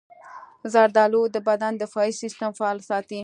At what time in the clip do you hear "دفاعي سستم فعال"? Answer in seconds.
1.83-2.79